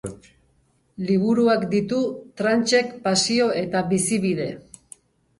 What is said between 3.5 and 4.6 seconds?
eta bizibide.